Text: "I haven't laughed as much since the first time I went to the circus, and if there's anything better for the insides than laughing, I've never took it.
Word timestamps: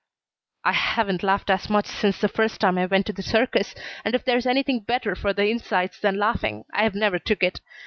"I 0.63 0.71
haven't 0.71 1.21
laughed 1.21 1.51
as 1.51 1.69
much 1.69 1.85
since 1.85 2.17
the 2.19 2.27
first 2.27 2.59
time 2.59 2.79
I 2.79 2.87
went 2.87 3.05
to 3.05 3.13
the 3.13 3.21
circus, 3.21 3.75
and 4.03 4.15
if 4.15 4.25
there's 4.25 4.47
anything 4.47 4.79
better 4.79 5.13
for 5.13 5.31
the 5.31 5.45
insides 5.47 5.99
than 5.99 6.17
laughing, 6.17 6.65
I've 6.73 6.95
never 6.95 7.19
took 7.19 7.43
it. 7.43 7.61